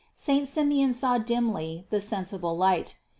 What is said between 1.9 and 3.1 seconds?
the sen sible light.